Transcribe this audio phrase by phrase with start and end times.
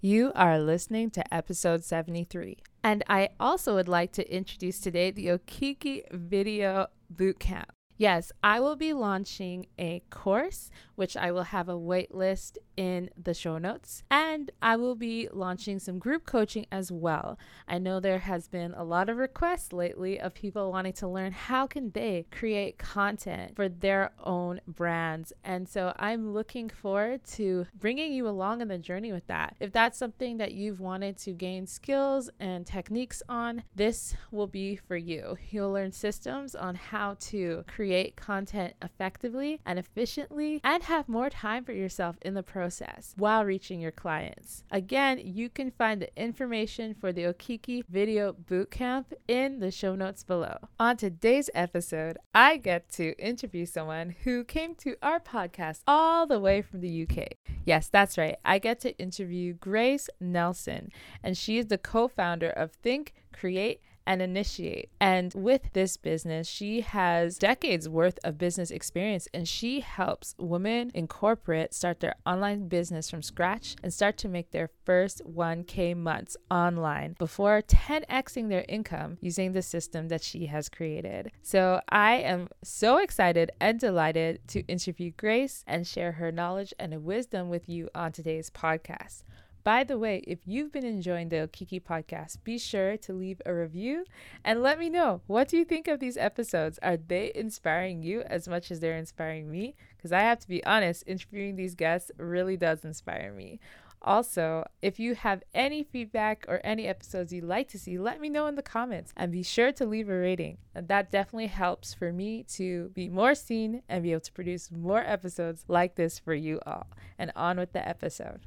[0.00, 2.58] You are listening to episode 73.
[2.84, 7.64] And I also would like to introduce today the Okiki Video Bootcamp.
[7.96, 13.34] Yes, I will be launching a course, which I will have a waitlist in the
[13.34, 17.36] show notes, and I will be launching some group coaching as well.
[17.66, 21.32] I know there has been a lot of requests lately of people wanting to learn
[21.32, 27.66] how can they create content for their own brands, and so I'm looking forward to
[27.74, 29.56] bringing you along in the journey with that.
[29.58, 34.76] If that's something that you've wanted to gain skills and techniques on, this will be
[34.76, 35.36] for you.
[35.50, 41.64] You'll learn systems on how to create content effectively and efficiently and have more time
[41.64, 42.67] for yourself in the process
[43.16, 44.64] while reaching your clients.
[44.70, 50.24] Again, you can find the information for the Okiki Video Bootcamp in the show notes
[50.24, 50.56] below.
[50.78, 56.40] On today's episode, I get to interview someone who came to our podcast all the
[56.40, 57.28] way from the UK.
[57.64, 58.36] Yes, that's right.
[58.44, 60.90] I get to interview Grace Nelson,
[61.22, 64.88] and she is the co founder of Think, Create, and initiate.
[65.00, 70.90] And with this business, she has decades worth of business experience and she helps women
[70.94, 75.94] in corporate start their online business from scratch and start to make their first 1K
[75.94, 81.30] months online before 10xing their income using the system that she has created.
[81.42, 87.04] So I am so excited and delighted to interview Grace and share her knowledge and
[87.04, 89.24] wisdom with you on today's podcast.
[89.68, 93.52] By the way, if you've been enjoying the Okiki podcast, be sure to leave a
[93.52, 94.06] review
[94.42, 96.78] and let me know what do you think of these episodes?
[96.82, 99.74] Are they inspiring you as much as they're inspiring me?
[99.94, 103.60] Because I have to be honest, interviewing these guests really does inspire me.
[104.00, 108.30] Also, if you have any feedback or any episodes you'd like to see, let me
[108.30, 110.56] know in the comments and be sure to leave a rating.
[110.72, 115.04] That definitely helps for me to be more seen and be able to produce more
[115.06, 116.86] episodes like this for you all.
[117.18, 118.46] And on with the episode.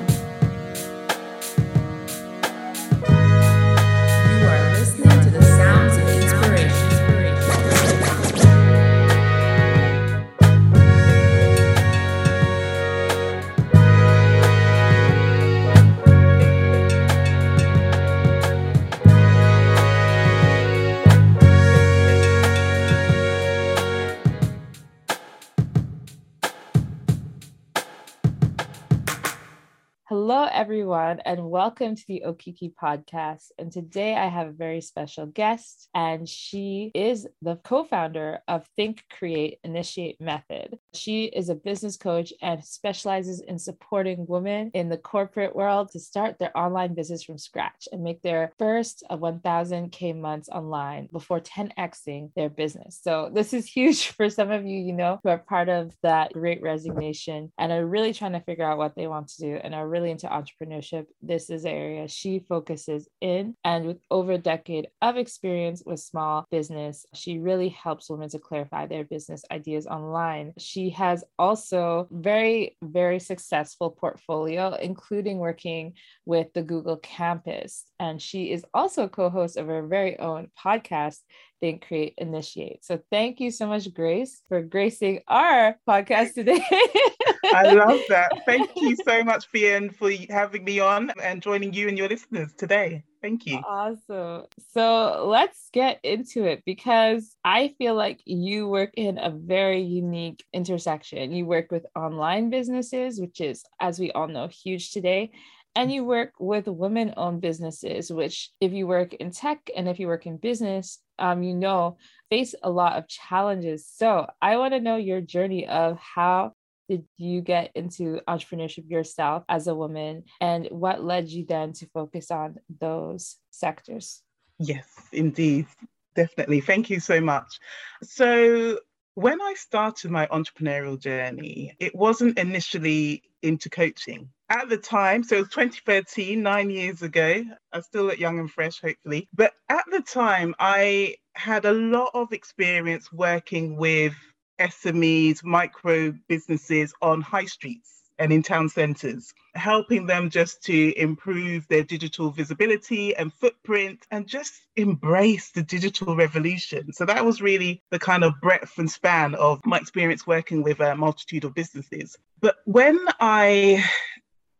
[30.61, 33.47] Everyone, and welcome to the Okiki podcast.
[33.57, 38.67] And today I have a very special guest, and she is the co founder of
[38.75, 40.77] Think, Create, Initiate Method.
[40.93, 45.99] She is a business coach and specializes in supporting women in the corporate world to
[45.99, 51.39] start their online business from scratch and make their first of 1000K months online before
[51.39, 52.99] 10xing their business.
[53.01, 56.33] So, this is huge for some of you, you know, who are part of that
[56.33, 59.73] great resignation and are really trying to figure out what they want to do and
[59.73, 63.55] are really into entrepreneurship entrepreneurship, this is the area she focuses in.
[63.63, 68.39] And with over a decade of experience with small business, she really helps women to
[68.39, 70.53] clarify their business ideas online.
[70.57, 75.93] She has also very, very successful portfolio, including working
[76.25, 77.85] with the Google campus.
[77.99, 81.19] And she is also co-host of her very own podcast,
[81.59, 82.83] Think, Create, Initiate.
[82.83, 86.63] So thank you so much, Grace, for gracing our podcast today.
[87.53, 88.31] I love that.
[88.45, 92.53] Thank you so much, Fian, for having me on and joining you and your listeners
[92.53, 93.03] today.
[93.21, 93.57] Thank you.
[93.67, 94.45] Awesome.
[94.73, 100.43] So let's get into it because I feel like you work in a very unique
[100.53, 101.31] intersection.
[101.31, 105.31] You work with online businesses, which is, as we all know, huge today.
[105.75, 109.99] And you work with women owned businesses, which, if you work in tech and if
[109.99, 111.97] you work in business, um, you know,
[112.29, 113.87] face a lot of challenges.
[113.87, 116.53] So I want to know your journey of how
[116.91, 121.85] did you get into entrepreneurship yourself as a woman and what led you then to
[121.93, 124.21] focus on those sectors?
[124.59, 125.67] Yes, indeed.
[126.15, 126.59] Definitely.
[126.59, 127.59] Thank you so much.
[128.03, 128.77] So,
[129.15, 134.29] when I started my entrepreneurial journey, it wasn't initially into coaching.
[134.49, 138.51] At the time, so it was 2013, nine years ago, I still look young and
[138.51, 139.29] fresh, hopefully.
[139.33, 144.13] But at the time, I had a lot of experience working with
[144.61, 151.67] SMEs, micro businesses on high streets and in town centres, helping them just to improve
[151.67, 156.93] their digital visibility and footprint and just embrace the digital revolution.
[156.93, 160.79] So that was really the kind of breadth and span of my experience working with
[160.79, 162.15] uh, a multitude of businesses.
[162.41, 163.83] But when I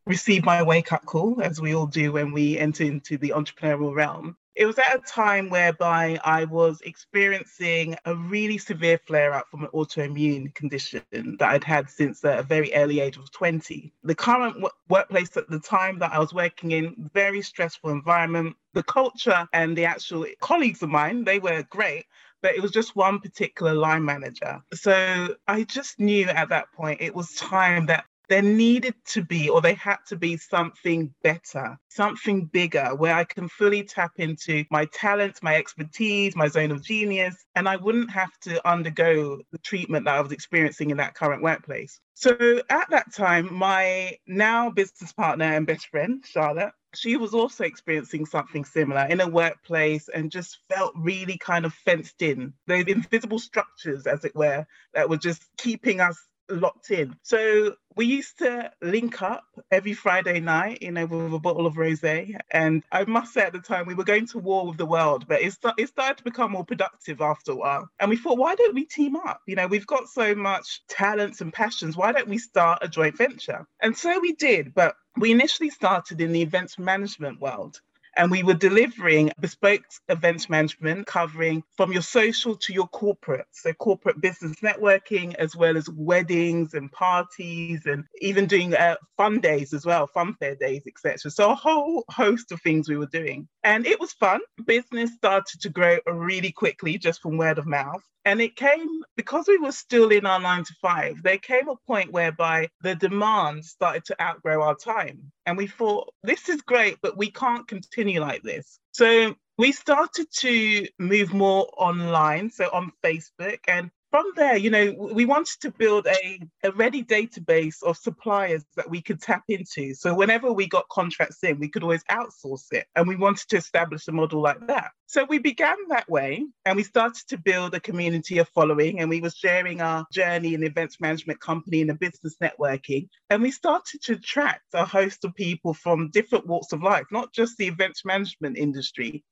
[0.07, 3.93] received my wake up call, as we all do when we enter into the entrepreneurial
[3.93, 9.47] realm, it was at a time whereby I was experiencing a really severe flare up
[9.49, 13.93] from an autoimmune condition that I'd had since a very early age of 20.
[14.03, 18.55] The current w- workplace at the time that I was working in, very stressful environment.
[18.73, 22.05] The culture and the actual colleagues of mine, they were great,
[22.41, 24.61] but it was just one particular line manager.
[24.73, 29.49] So I just knew at that point it was time that there needed to be,
[29.49, 34.63] or they had to be something better, something bigger where I can fully tap into
[34.71, 39.57] my talents, my expertise, my zone of genius, and I wouldn't have to undergo the
[39.57, 41.99] treatment that I was experiencing in that current workplace.
[42.13, 47.65] So at that time, my now business partner and best friend, Charlotte, she was also
[47.65, 52.53] experiencing something similar in a workplace and just felt really kind of fenced in.
[52.67, 56.17] Those invisible structures, as it were, that were just keeping us
[56.51, 57.15] locked in.
[57.23, 61.75] So we used to link up every Friday night, you know, with a bottle of
[61.75, 62.35] rosé.
[62.51, 65.27] And I must say at the time we were going to war with the world,
[65.27, 67.89] but it, it started to become more productive after a while.
[67.99, 69.41] And we thought, why don't we team up?
[69.45, 71.97] You know, we've got so much talents and passions.
[71.97, 73.67] Why don't we start a joint venture?
[73.81, 77.81] And so we did, but we initially started in the events management world.
[78.17, 83.45] And we were delivering bespoke events management covering from your social to your corporate.
[83.51, 89.39] So, corporate business networking, as well as weddings and parties, and even doing uh, fun
[89.39, 91.31] days as well, fun fair days, etc.
[91.31, 93.47] So, a whole host of things we were doing.
[93.63, 94.41] And it was fun.
[94.65, 98.03] Business started to grow really quickly just from word of mouth.
[98.25, 101.75] And it came because we were still in our nine to five, there came a
[101.87, 105.31] point whereby the demand started to outgrow our time.
[105.45, 108.79] And we thought, this is great, but we can't continue like this.
[108.91, 113.59] So we started to move more online, so on Facebook.
[113.67, 118.63] And from there, you know, we wanted to build a, a ready database of suppliers
[118.75, 119.93] that we could tap into.
[119.93, 122.85] So whenever we got contracts in, we could always outsource it.
[122.95, 124.91] And we wanted to establish a model like that.
[125.07, 129.09] So we began that way and we started to build a community of following and
[129.09, 133.07] we were sharing our journey in events management company and the business networking.
[133.29, 137.33] And we started to attract a host of people from different walks of life, not
[137.33, 139.23] just the events management industry,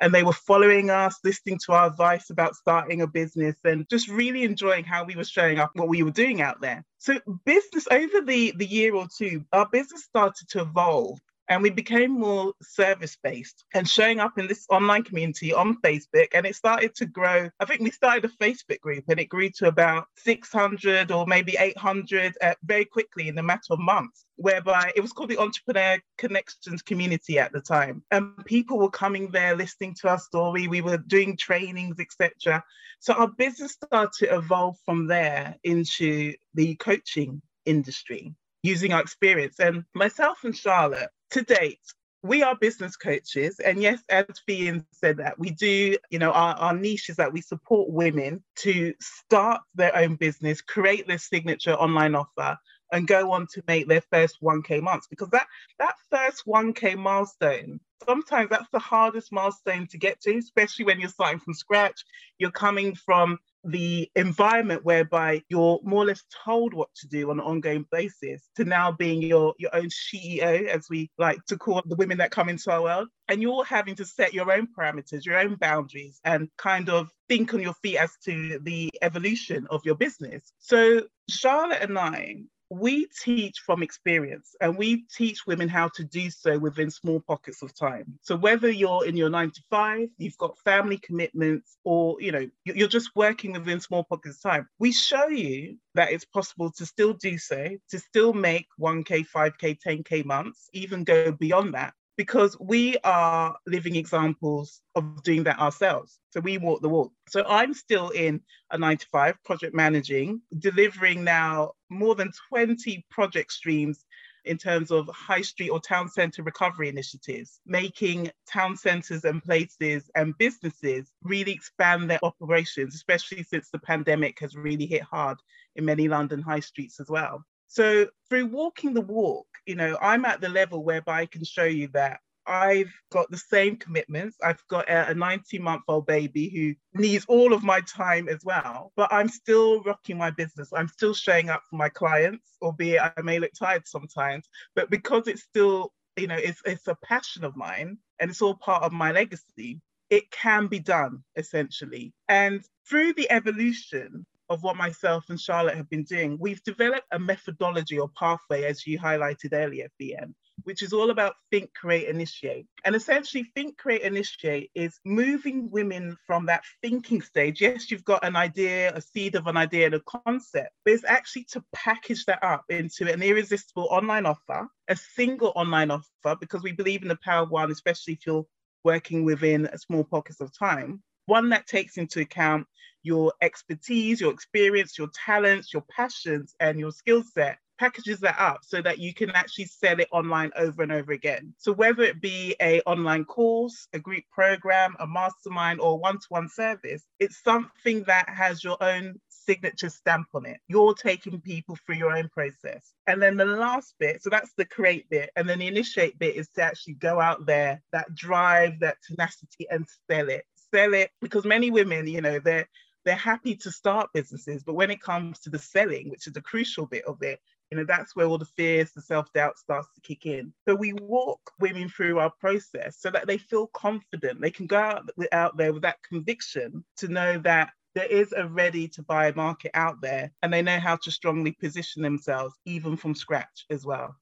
[0.00, 4.08] and they were following us, listening to our advice about starting a business, and just
[4.08, 6.84] really enjoying how we were showing up what we were doing out there.
[6.98, 11.18] So, business over the, the year or two, our business started to evolve
[11.48, 16.28] and we became more service based and showing up in this online community on Facebook.
[16.34, 17.48] And it started to grow.
[17.58, 21.56] I think we started a Facebook group and it grew to about 600 or maybe
[21.58, 25.98] 800 uh, very quickly in a matter of months, whereby it was called the Entrepreneur
[26.18, 28.02] Connections Community at the time.
[28.10, 30.68] And people were coming there listening to our story.
[30.68, 32.62] We were doing trainings, etc.
[33.00, 39.60] So our business started to evolve from there into the coaching industry using our experience.
[39.60, 41.80] And myself and Charlotte, to date,
[42.22, 43.60] we are business coaches.
[43.60, 47.32] And yes, as Fian said that, we do, you know, our, our niche is that
[47.32, 52.58] we support women to start their own business, create their signature online offer,
[52.92, 55.46] and go on to make their first 1k months because that
[55.78, 61.08] that first 1k milestone sometimes that's the hardest milestone to get to especially when you're
[61.08, 62.04] starting from scratch
[62.38, 63.38] you're coming from
[63.68, 68.48] the environment whereby you're more or less told what to do on an ongoing basis
[68.56, 72.30] to now being your your own CEO, as we like to call the women that
[72.30, 73.08] come into our world.
[73.28, 77.52] And you're having to set your own parameters, your own boundaries, and kind of think
[77.52, 80.52] on your feet as to the evolution of your business.
[80.58, 82.36] So Charlotte and I
[82.70, 87.62] we teach from experience and we teach women how to do so within small pockets
[87.62, 88.18] of time.
[88.22, 92.48] So whether you're in your nine to five, you've got family commitments, or you know,
[92.64, 96.86] you're just working within small pockets of time, we show you that it's possible to
[96.86, 102.56] still do so, to still make 1K, 5K, 10K months, even go beyond that because
[102.58, 106.18] we are living examples of doing that ourselves.
[106.30, 107.12] So we walk the walk.
[107.28, 108.40] So I'm still in
[108.72, 114.04] a nine to five project managing, delivering now more than 20 project streams
[114.44, 120.10] in terms of high street or town centre recovery initiatives, making town centres and places
[120.16, 125.38] and businesses really expand their operations, especially since the pandemic has really hit hard
[125.76, 127.44] in many London high streets as well.
[127.68, 131.64] So through walking the walk, you know, I'm at the level whereby I can show
[131.64, 134.38] you that I've got the same commitments.
[134.42, 138.90] I've got a 19 month old baby who needs all of my time as well,
[138.96, 140.72] but I'm still rocking my business.
[140.72, 145.28] I'm still showing up for my clients, albeit I may look tired sometimes, but because
[145.28, 148.92] it's still, you know, it's, it's a passion of mine and it's all part of
[148.92, 152.14] my legacy, it can be done essentially.
[152.28, 157.18] And through the evolution of what myself and Charlotte have been doing, we've developed a
[157.18, 162.66] methodology or pathway, as you highlighted earlier, VM, which is all about think, create, initiate.
[162.84, 167.60] And essentially, think, create, initiate is moving women from that thinking stage.
[167.60, 171.04] Yes, you've got an idea, a seed of an idea, and a concept, but it's
[171.04, 176.62] actually to package that up into an irresistible online offer, a single online offer, because
[176.62, 178.46] we believe in the power of one, especially if you're
[178.84, 181.02] working within a small pockets of time.
[181.26, 182.66] One that takes into account
[183.02, 188.58] your expertise, your experience, your talents, your passions, and your skill set packages that up
[188.62, 191.54] so that you can actually sell it online over and over again.
[191.58, 197.04] So whether it be a online course, a group program, a mastermind or one-to-one service,
[197.20, 200.58] it's something that has your own signature stamp on it.
[200.68, 202.92] You're taking people through your own process.
[203.06, 206.36] And then the last bit, so that's the create bit, and then the initiate bit
[206.36, 210.44] is to actually go out there, that drive, that tenacity and sell it.
[210.74, 212.68] Sell it because many women, you know, they're
[213.08, 216.42] they're happy to start businesses, but when it comes to the selling, which is a
[216.42, 220.00] crucial bit of it, you know, that's where all the fears, the self-doubt starts to
[220.02, 220.52] kick in.
[220.66, 224.42] So we walk women through our process so that they feel confident.
[224.42, 228.46] They can go out, out there with that conviction to know that there is a
[228.46, 232.94] ready to buy market out there and they know how to strongly position themselves even
[232.94, 234.14] from scratch as well.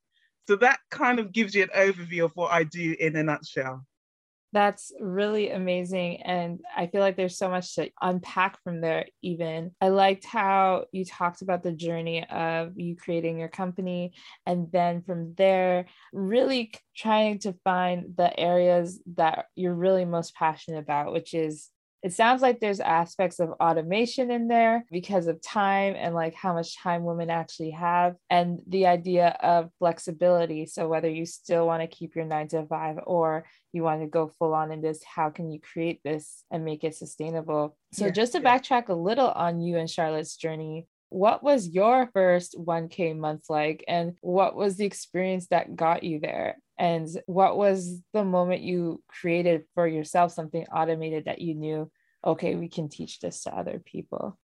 [0.46, 3.84] So that kind of gives you an overview of what I do in a nutshell.
[4.56, 6.22] That's really amazing.
[6.22, 9.72] And I feel like there's so much to unpack from there, even.
[9.82, 14.14] I liked how you talked about the journey of you creating your company.
[14.46, 20.78] And then from there, really trying to find the areas that you're really most passionate
[20.78, 21.68] about, which is
[22.06, 26.54] it sounds like there's aspects of automation in there because of time and like how
[26.54, 31.82] much time women actually have and the idea of flexibility so whether you still want
[31.82, 35.02] to keep your 9 to 5 or you want to go full on in this
[35.02, 38.56] how can you create this and make it sustainable so yeah, just to yeah.
[38.56, 43.84] backtrack a little on you and charlotte's journey what was your first 1K month like?
[43.86, 46.56] And what was the experience that got you there?
[46.78, 51.90] And what was the moment you created for yourself something automated that you knew,
[52.26, 54.38] okay, we can teach this to other people?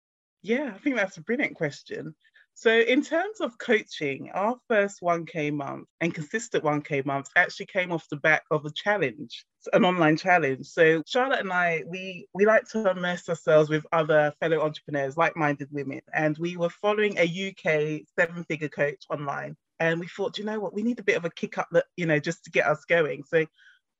[0.42, 2.14] Yeah, I think that's a brilliant question.
[2.54, 7.90] So, in terms of coaching, our first 1K month and consistent 1K months actually came
[7.90, 10.66] off the back of a challenge, an online challenge.
[10.66, 15.36] So, Charlotte and I, we, we like to immerse ourselves with other fellow entrepreneurs, like
[15.36, 16.02] minded women.
[16.12, 20.60] And we were following a UK seven figure coach online and we thought, you know
[20.60, 22.66] what, we need a bit of a kick up that, you know, just to get
[22.66, 23.24] us going.
[23.24, 23.46] So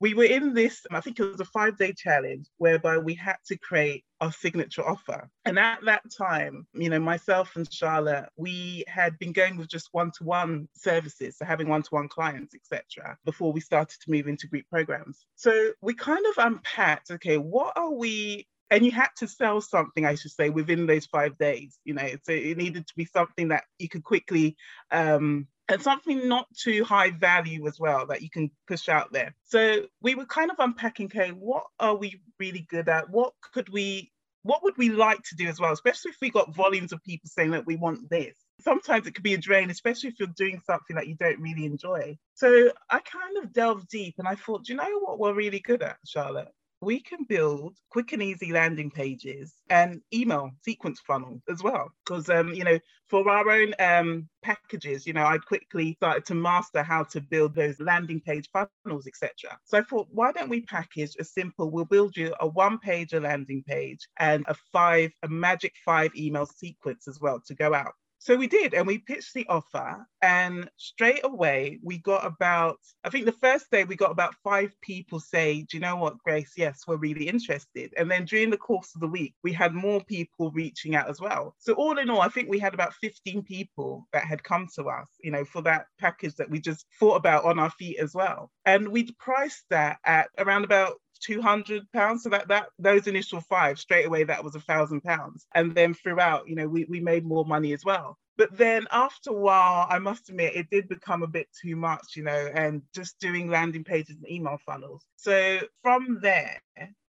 [0.00, 3.37] we were in this, I think it was a five day challenge whereby we had
[3.47, 5.28] to create our signature offer.
[5.45, 9.88] And at that time, you know, myself and Charlotte, we had been going with just
[9.92, 14.11] one to one services, so having one to one clients, etc., before we started to
[14.11, 15.25] move into group programs.
[15.37, 20.07] So we kind of unpacked okay, what are we and you had to sell something,
[20.07, 21.78] I should say, within those five days.
[21.85, 24.57] You know, so it needed to be something that you could quickly
[24.92, 29.34] um, and something not too high value as well that you can push out there.
[29.44, 33.08] So we were kind of unpacking, okay, what are we really good at?
[33.08, 34.10] What could we,
[34.42, 37.28] what would we like to do as well, especially if we got volumes of people
[37.32, 38.34] saying that we want this.
[38.60, 41.64] Sometimes it could be a drain, especially if you're doing something that you don't really
[41.64, 42.18] enjoy.
[42.34, 45.60] So I kind of delved deep and I thought, do you know what we're really
[45.60, 46.48] good at, Charlotte?
[46.80, 51.90] We can build quick and easy landing pages and email sequence funnels as well.
[52.04, 56.34] Because, um, you know, for our own um, packages, you know, I quickly started to
[56.34, 59.58] master how to build those landing page funnels, etc.
[59.64, 63.12] So I thought, why don't we package a simple, we'll build you a one page
[63.12, 67.75] a landing page and a five, a magic five email sequence as well to go
[67.75, 67.92] out.
[68.22, 73.08] So we did, and we pitched the offer, and straight away we got about, I
[73.08, 76.52] think the first day we got about five people say, Do you know what, Grace?
[76.54, 77.94] Yes, we're really interested.
[77.96, 81.18] And then during the course of the week, we had more people reaching out as
[81.18, 81.54] well.
[81.60, 84.90] So, all in all, I think we had about 15 people that had come to
[84.90, 88.12] us, you know, for that package that we just thought about on our feet as
[88.12, 88.50] well.
[88.66, 92.22] And we'd priced that at around about 200 pounds.
[92.22, 95.46] So that, that those initial five straight away, that was a thousand pounds.
[95.54, 98.18] And then throughout, you know, we, we made more money as well.
[98.40, 102.16] But then after a while, I must admit, it did become a bit too much,
[102.16, 105.04] you know, and just doing landing pages and email funnels.
[105.16, 106.58] So from there,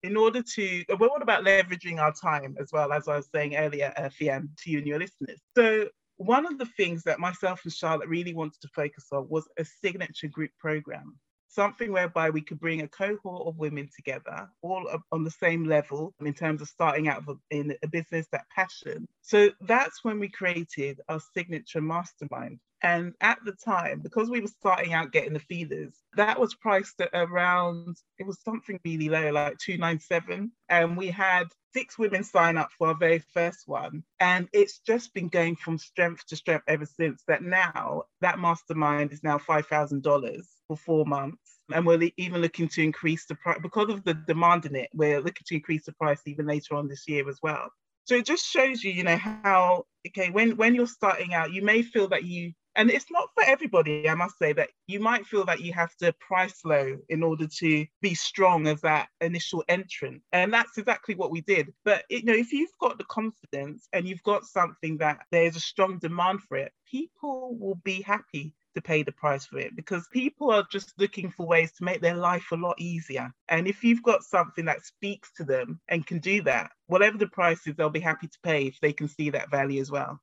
[0.03, 3.55] in order to, well, what about leveraging our time as well, as I was saying
[3.55, 5.39] earlier, uh, Fiam, to you and your listeners?
[5.55, 5.87] So
[6.17, 9.63] one of the things that myself and Charlotte really wanted to focus on was a
[9.63, 11.17] signature group program.
[11.51, 16.13] Something whereby we could bring a cohort of women together, all on the same level
[16.21, 19.07] in terms of starting out in a business, that passion.
[19.21, 22.59] So that's when we created our signature mastermind.
[22.83, 26.99] And at the time, because we were starting out getting the feeders, that was priced
[26.99, 30.51] at around, it was something really low, like 297.
[30.69, 34.03] And we had six women sign up for our very first one.
[34.19, 39.13] And it's just been going from strength to strength ever since that now that mastermind
[39.13, 41.59] is now $5,000 for four months.
[41.71, 44.89] And we're even looking to increase the price because of the demand in it.
[44.93, 47.69] We're looking to increase the price even later on this year as well.
[48.05, 51.61] So it just shows you, you know, how okay when when you're starting out, you
[51.61, 55.25] may feel that you and it's not for everybody i must say that you might
[55.25, 59.63] feel that you have to price low in order to be strong as that initial
[59.69, 63.87] entrant and that's exactly what we did but you know if you've got the confidence
[63.93, 68.53] and you've got something that there's a strong demand for it people will be happy
[68.73, 72.01] to pay the price for it because people are just looking for ways to make
[72.01, 73.31] their life a lot easier.
[73.49, 77.27] And if you've got something that speaks to them and can do that, whatever the
[77.27, 80.21] price is, they'll be happy to pay if they can see that value as well.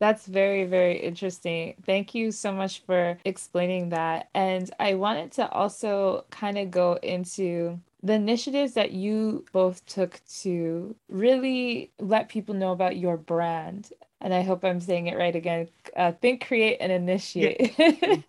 [0.00, 1.74] That's very, very interesting.
[1.84, 4.28] Thank you so much for explaining that.
[4.34, 10.20] And I wanted to also kind of go into the initiatives that you both took
[10.42, 13.90] to really let people know about your brand.
[14.20, 15.68] And I hope I'm saying it right again.
[15.96, 17.74] Uh, think, create, and initiate.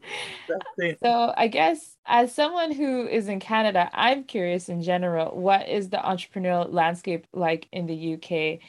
[1.04, 5.90] so, I guess as someone who is in Canada, I'm curious in general what is
[5.90, 8.60] the entrepreneurial landscape like in the UK?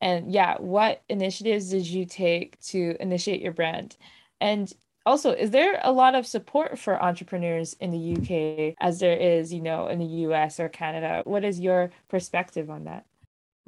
[0.00, 3.96] And yeah, what initiatives did you take to initiate your brand?
[4.40, 4.72] And
[5.06, 9.52] also, is there a lot of support for entrepreneurs in the UK as there is,
[9.52, 11.22] you know, in the US or Canada?
[11.24, 13.06] What is your perspective on that?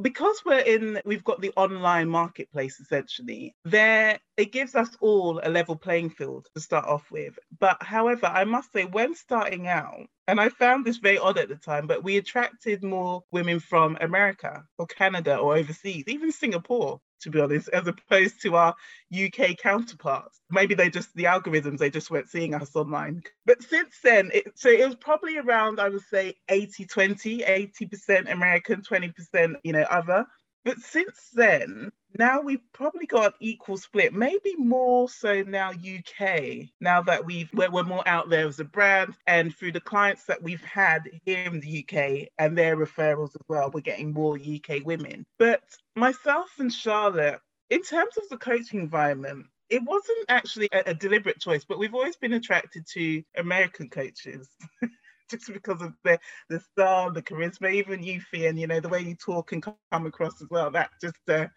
[0.00, 5.50] Because we're in we've got the online marketplace essentially there it gives us all a
[5.50, 7.38] level playing field to start off with.
[7.58, 11.48] But however i must say when starting out and I found this very odd at
[11.48, 17.00] the time, but we attracted more women from America or Canada or overseas, even Singapore,
[17.22, 18.74] to be honest, as opposed to our
[19.12, 20.40] UK counterparts.
[20.50, 23.22] Maybe they just, the algorithms, they just weren't seeing us online.
[23.46, 28.30] But since then, it, so it was probably around, I would say 80 20, 80%
[28.30, 30.26] American, 20%, you know, other.
[30.64, 36.68] But since then, now we've probably got an equal split, maybe more so now UK,
[36.80, 40.24] now that we've we're, we're more out there as a brand and through the clients
[40.26, 44.36] that we've had here in the UK and their referrals as well, we're getting more
[44.36, 45.26] UK women.
[45.38, 45.62] But
[45.96, 51.40] myself and Charlotte, in terms of the coaching environment, it wasn't actually a, a deliberate
[51.40, 54.48] choice, but we've always been attracted to American coaches.
[55.32, 56.18] just because of the
[56.50, 60.06] the style, the charisma, even you, Fionn, you know, the way you talk and come
[60.06, 60.70] across as well.
[60.72, 61.48] That just uh,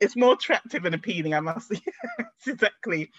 [0.00, 1.80] it's more attractive and appealing, I must say.
[2.48, 3.10] exactly.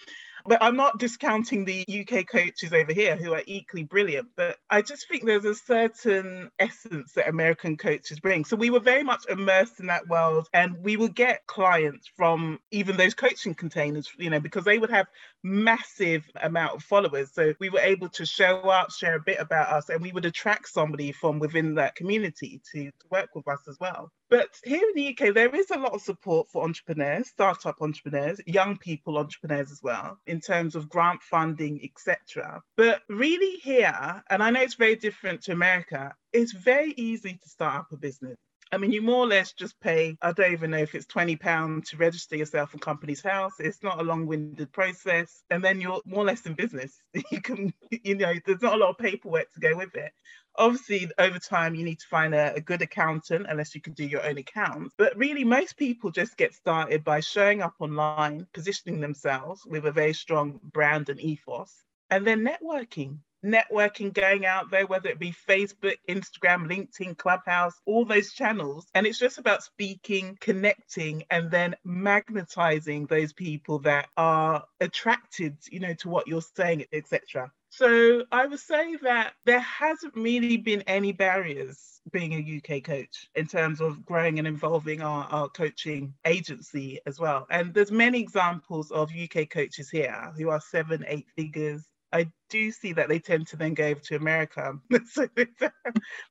[0.46, 4.82] But I'm not discounting the UK coaches over here who are equally brilliant, but I
[4.82, 8.44] just think there's a certain essence that American coaches bring.
[8.44, 12.58] So we were very much immersed in that world and we would get clients from
[12.70, 15.06] even those coaching containers, you know, because they would have
[15.42, 17.32] massive amount of followers.
[17.32, 20.26] So we were able to show up, share a bit about us, and we would
[20.26, 24.10] attract somebody from within that community to, to work with us as well.
[24.30, 28.40] But here in the UK, there is a lot of support for entrepreneurs, startup entrepreneurs,
[28.46, 32.62] young people entrepreneurs as well, terms of grant funding, etc.
[32.76, 37.48] But really here, and I know it's very different to America, it's very easy to
[37.48, 38.36] start up a business.
[38.72, 41.84] I mean, you more or less just pay, I don't even know if it's £20
[41.86, 43.52] to register yourself in Companies House.
[43.60, 45.44] It's not a long winded process.
[45.50, 47.00] And then you're more or less in business.
[47.30, 50.12] You can, you know, there's not a lot of paperwork to go with it.
[50.56, 54.04] Obviously, over time, you need to find a, a good accountant, unless you can do
[54.04, 54.94] your own accounts.
[54.96, 59.92] But really, most people just get started by showing up online, positioning themselves with a
[59.92, 61.72] very strong brand and ethos,
[62.10, 68.04] and then networking networking going out there, whether it be Facebook, Instagram, LinkedIn, Clubhouse, all
[68.04, 68.86] those channels.
[68.94, 75.80] And it's just about speaking, connecting, and then magnetizing those people that are attracted, you
[75.80, 77.52] know, to what you're saying, etc.
[77.76, 83.28] So I would say that there hasn't really been any barriers being a UK coach
[83.34, 87.48] in terms of growing and involving our, our coaching agency as well.
[87.50, 92.70] And there's many examples of UK coaches here who are seven, eight figures, I do
[92.70, 94.78] see that they tend to then go over to America.
[95.10, 95.28] so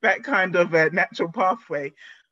[0.01, 1.91] that kind of a natural pathway.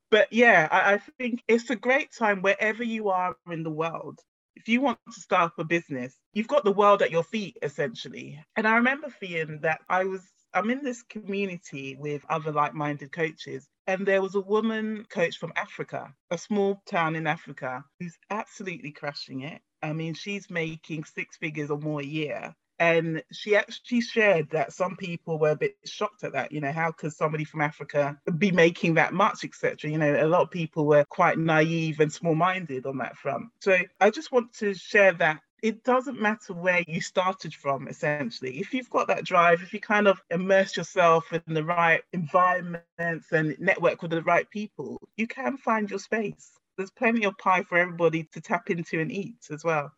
[0.10, 4.22] But yeah, I, I think it's a great time wherever you are in the world.
[4.62, 8.40] If you want to start a business, you've got the world at your feet essentially.
[8.56, 10.22] And I remember feeling that I was
[10.54, 15.52] I'm in this community with other like-minded coaches and there was a woman coach from
[15.56, 19.64] Africa, a small town in Africa, who's absolutely crushing it.
[19.82, 24.74] I mean, she's making six figures or more a year And she actually shared that
[24.74, 26.52] some people were a bit shocked at that.
[26.52, 29.92] You know, how could somebody from Africa be making that much, etc.
[29.92, 33.50] You know, a lot of people were quite naive and small minded on that front.
[33.60, 38.60] So I just want to share that it doesn't matter where you started from, essentially.
[38.60, 43.32] If you've got that drive, if you kind of immerse yourself in the right environments
[43.32, 46.54] and network with the right people, you can find your space.
[46.78, 49.92] There's plenty of pie for everybody to tap into and eat as well.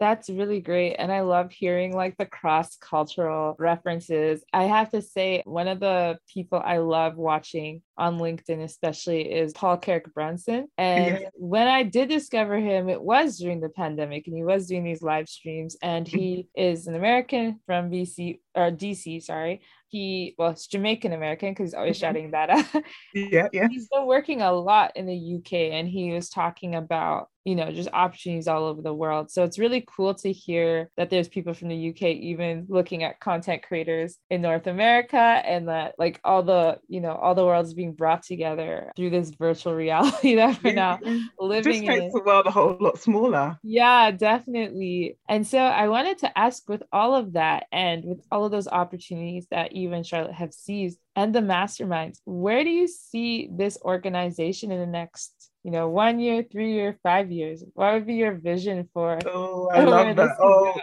[0.00, 0.96] That's really great.
[0.96, 4.44] And I love hearing like the cross cultural references.
[4.52, 9.52] I have to say, one of the people I love watching on LinkedIn, especially, is
[9.52, 10.68] Paul Carrick Brunson.
[10.78, 11.28] And yeah.
[11.34, 15.02] when I did discover him, it was during the pandemic and he was doing these
[15.02, 15.76] live streams.
[15.82, 19.62] And he is an American from BC or DC, sorry.
[19.88, 22.06] He, well, it's Jamaican American because he's always mm-hmm.
[22.06, 22.84] shouting that out.
[23.14, 23.68] yeah, yeah.
[23.68, 27.70] He's been working a lot in the UK and he was talking about you know,
[27.70, 29.30] just opportunities all over the world.
[29.30, 33.20] So it's really cool to hear that there's people from the UK even looking at
[33.20, 37.74] content creators in North America and that like all the, you know, all the world's
[37.74, 41.26] being brought together through this virtual reality that we're now mm-hmm.
[41.38, 42.10] living just makes in.
[42.12, 43.58] the world a whole lot smaller.
[43.62, 45.18] Yeah, definitely.
[45.28, 48.68] And so I wanted to ask with all of that and with all of those
[48.68, 53.78] opportunities that you and Charlotte have seized and the masterminds, where do you see this
[53.84, 57.64] organization in the next you know, one year, three year, five years?
[57.72, 59.18] What would be your vision for?
[59.26, 60.36] Oh, I love that.
[60.38, 60.78] Oh,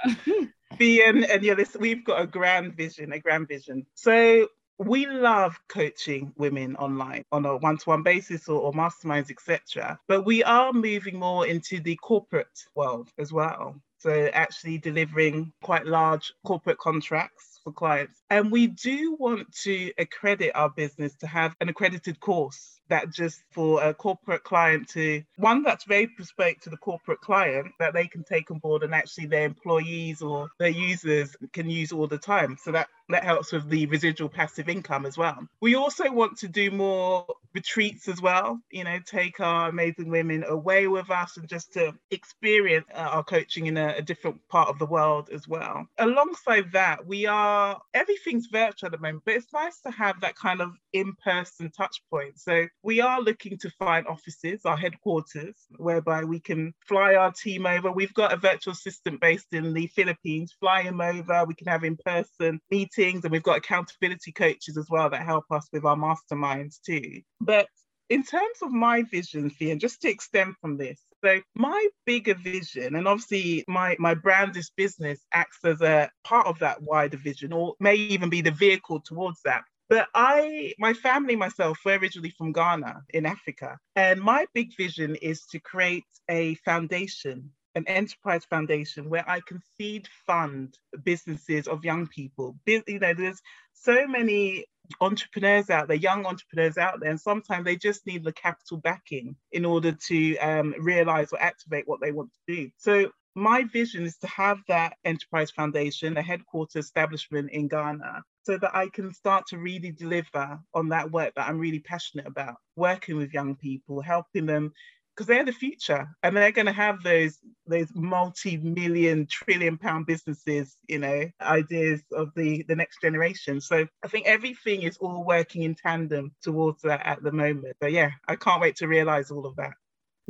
[0.77, 3.85] being and yeah, this we've got a grand vision, a grand vision.
[3.93, 4.47] So
[4.86, 10.00] we love coaching women online on a one-to-one basis or, or masterminds, etc.
[10.08, 13.76] But we are moving more into the corporate world as well.
[14.00, 18.24] So actually delivering quite large corporate contracts for clients.
[18.32, 23.41] And we do want to accredit our business to have an accredited course that just
[23.51, 28.06] for a corporate client to one that's very bespoke to the corporate client that they
[28.06, 32.17] can take on board and actually their employees or their users can use all the
[32.17, 32.58] time.
[32.62, 35.47] So that that helps with the residual passive income as well.
[35.62, 40.45] We also want to do more retreats as well, you know, take our amazing women
[40.47, 44.69] away with us and just to experience uh, our coaching in a, a different part
[44.69, 45.88] of the world as well.
[45.97, 50.36] Alongside that, we are everything's virtual at the moment, but it's nice to have that
[50.36, 52.39] kind of in person touch point.
[52.39, 57.65] So we are looking to find offices, our headquarters, whereby we can fly our team
[57.65, 57.91] over.
[57.91, 61.46] We've got a virtual assistant based in the Philippines, fly him over.
[61.46, 65.46] We can have in person meetings, and we've got accountability coaches as well that help
[65.52, 67.22] us with our masterminds too.
[67.39, 67.67] But
[68.10, 72.96] in terms of my vision, Fia, just to extend from this, so my bigger vision,
[72.96, 77.54] and obviously my my brand is business acts as a part of that wider vision,
[77.54, 79.63] or may even be the vehicle towards that.
[79.91, 83.77] But I, my family, myself, we're originally from Ghana in Africa.
[83.97, 89.60] And my big vision is to create a foundation, an enterprise foundation where I can
[89.77, 92.56] seed fund businesses of young people.
[92.65, 93.41] You know, there's
[93.73, 94.63] so many
[95.01, 99.36] entrepreneurs out there, young entrepreneurs out there, and sometimes they just need the capital backing
[99.51, 102.71] in order to um, realize or activate what they want to do.
[102.77, 108.58] So my vision is to have that enterprise foundation, a headquarters establishment in Ghana, so
[108.58, 112.56] that I can start to really deliver on that work that I'm really passionate about,
[112.75, 114.73] working with young people, helping them
[115.15, 120.77] because they're the future and they're going to have those those multi-million trillion pound businesses
[120.88, 123.62] you know ideas of the the next generation.
[123.62, 127.75] So i think everything is all working in tandem towards that at the moment.
[127.80, 129.73] But yeah i can't wait to realize all of that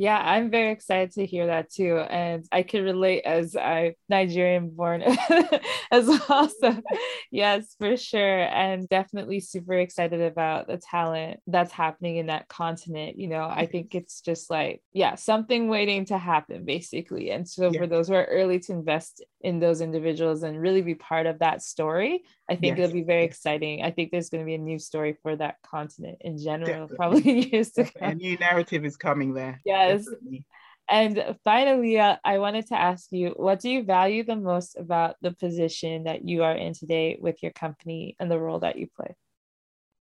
[0.02, 1.98] yeah, I'm very excited to hear that too.
[1.98, 5.00] And I can relate as I Nigerian born
[5.92, 6.48] as well.
[6.48, 6.82] So
[7.30, 8.40] yes, for sure.
[8.40, 13.16] And definitely super excited about the talent that's happening in that continent.
[13.16, 17.30] You know, I think it's just like, yeah, something waiting to happen basically.
[17.30, 17.78] And so yeah.
[17.78, 21.38] for those who are early to invest in those individuals and really be part of
[21.38, 22.84] that story, I think yes.
[22.84, 23.82] it'll be very exciting.
[23.82, 26.96] I think there's going to be a new story for that continent in general, Definitely.
[26.96, 28.10] probably years to come.
[28.10, 29.58] A new narrative is coming there.
[29.64, 30.04] Yes.
[30.04, 30.44] Definitely.
[30.86, 35.16] And finally, uh, I wanted to ask you, what do you value the most about
[35.22, 38.88] the position that you are in today with your company and the role that you
[38.94, 39.14] play?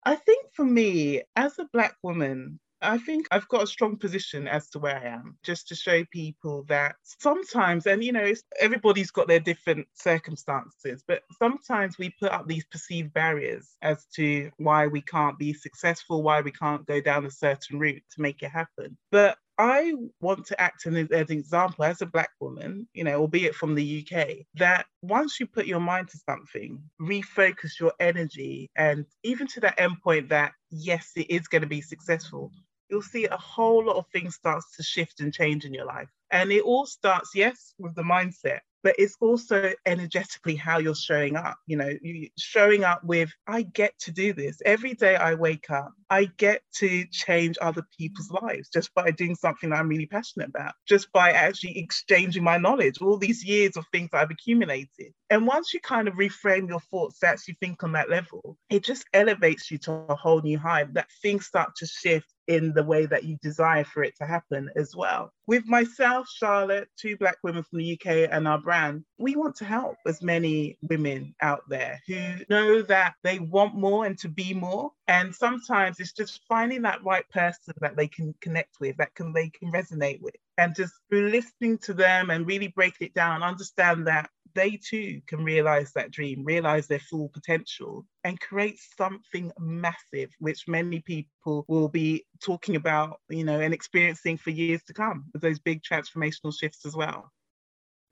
[0.04, 4.48] I think for me, as a Black woman, I think I've got a strong position
[4.48, 9.12] as to where I am, just to show people that sometimes, and you know, everybody's
[9.12, 14.88] got their different circumstances, but sometimes we put up these perceived barriers as to why
[14.88, 18.50] we can't be successful, why we can't go down a certain route to make it
[18.50, 18.98] happen.
[19.12, 23.54] But I want to act as an example as a Black woman, you know, albeit
[23.54, 29.06] from the UK, that once you put your mind to something, refocus your energy, and
[29.22, 32.52] even to that end point that, yes, it is going to be successful,
[32.92, 36.10] you'll see a whole lot of things starts to shift and change in your life.
[36.32, 41.36] And it all starts, yes, with the mindset, but it's also energetically how you're showing
[41.36, 41.58] up.
[41.68, 44.62] You know, you showing up with, I get to do this.
[44.66, 49.36] Every day I wake up, I get to change other people's lives just by doing
[49.36, 53.86] something I'm really passionate about, just by actually exchanging my knowledge, all these years of
[53.92, 55.14] things I've accumulated.
[55.30, 58.84] And once you kind of reframe your thoughts to actually think on that level, it
[58.84, 60.86] just elevates you to a whole new high.
[60.92, 64.70] That things start to shift in the way that you desire for it to happen
[64.76, 65.32] as well.
[65.48, 69.66] With myself, Charlotte, two Black women from the UK, and our brand, we want to
[69.66, 74.54] help as many women out there who know that they want more and to be
[74.54, 74.92] more.
[75.08, 79.32] And sometimes it's just finding that right person that they can connect with, that can
[79.32, 80.36] they can resonate with.
[80.58, 85.22] And just through listening to them and really break it down, understand that they too
[85.28, 91.66] can realize that dream, realize their full potential, and create something massive, which many people
[91.68, 96.54] will be talking about, you know, and experiencing for years to come those big transformational
[96.58, 97.32] shifts as well.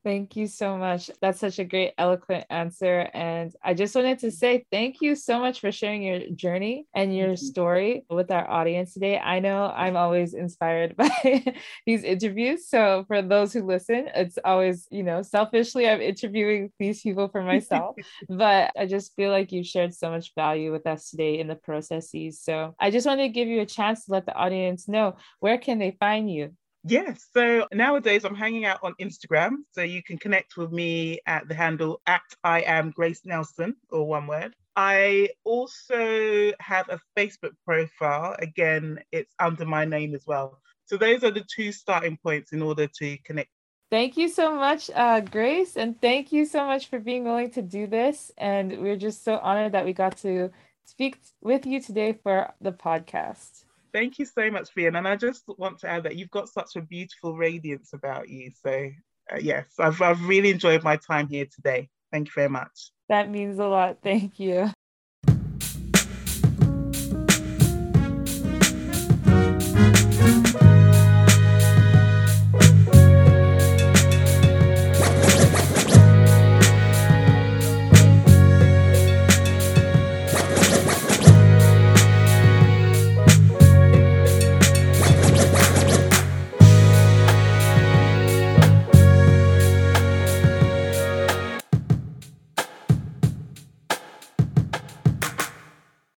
[0.05, 1.12] Thank you so much.
[1.21, 3.09] That's such a great, eloquent answer.
[3.13, 7.15] And I just wanted to say thank you so much for sharing your journey and
[7.15, 7.45] your mm-hmm.
[7.45, 9.19] story with our audience today.
[9.19, 11.43] I know I'm always inspired by
[11.85, 12.69] these interviews.
[12.69, 17.41] So for those who listen, it's always, you know, selfishly, I'm interviewing these people for
[17.41, 17.97] myself.
[18.29, 21.55] but I just feel like you shared so much value with us today in the
[21.55, 22.39] processes.
[22.39, 25.57] So I just wanted to give you a chance to let the audience know where
[25.57, 26.53] can they find you?
[26.83, 27.27] Yes.
[27.33, 29.57] So nowadays I'm hanging out on Instagram.
[29.71, 34.07] So you can connect with me at the handle at I am Grace Nelson or
[34.07, 34.55] one word.
[34.75, 38.35] I also have a Facebook profile.
[38.39, 40.61] Again, it's under my name as well.
[40.85, 43.49] So those are the two starting points in order to connect.
[43.91, 45.75] Thank you so much, uh, Grace.
[45.75, 48.31] And thank you so much for being willing to do this.
[48.37, 50.51] And we're just so honored that we got to
[50.85, 53.65] speak with you today for the podcast.
[53.93, 54.95] Thank you so much, Fian.
[54.95, 58.52] And I just want to add that you've got such a beautiful radiance about you.
[58.63, 58.89] So,
[59.32, 61.89] uh, yes, I've, I've really enjoyed my time here today.
[62.12, 62.91] Thank you very much.
[63.08, 63.99] That means a lot.
[64.04, 64.71] Thank you.